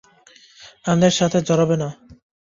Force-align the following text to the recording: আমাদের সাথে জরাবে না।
আমাদের 0.85 1.13
সাথে 1.19 1.37
জরাবে 1.47 1.75
না। 1.81 1.89